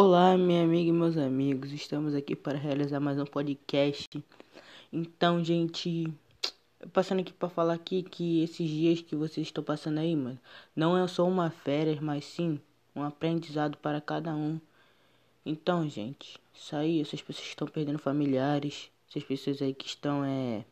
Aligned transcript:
Olá, 0.00 0.36
minha 0.36 0.62
amiga 0.62 0.90
e 0.90 0.92
meus 0.92 1.16
amigos, 1.16 1.72
estamos 1.72 2.14
aqui 2.14 2.36
para 2.36 2.56
realizar 2.56 3.00
mais 3.00 3.18
um 3.18 3.24
podcast. 3.24 4.08
Então, 4.92 5.42
gente, 5.42 6.06
passando 6.92 7.18
aqui 7.18 7.32
para 7.32 7.48
falar 7.48 7.74
aqui 7.74 8.04
que 8.04 8.44
esses 8.44 8.70
dias 8.70 9.00
que 9.00 9.16
vocês 9.16 9.48
estão 9.48 9.64
passando 9.64 9.98
aí, 9.98 10.14
mano, 10.14 10.38
não 10.76 10.96
é 10.96 11.04
só 11.08 11.26
uma 11.26 11.50
férias, 11.50 11.98
mas 11.98 12.24
sim 12.24 12.60
um 12.94 13.02
aprendizado 13.02 13.76
para 13.78 14.00
cada 14.00 14.32
um. 14.32 14.60
Então, 15.44 15.88
gente, 15.88 16.38
isso 16.54 16.76
aí, 16.76 17.00
essas 17.00 17.20
pessoas 17.20 17.46
que 17.46 17.54
estão 17.54 17.66
perdendo 17.66 17.98
familiares, 17.98 18.92
essas 19.10 19.24
pessoas 19.24 19.60
aí 19.60 19.74
que 19.74 19.86
estão 19.86 20.24
é 20.24 20.64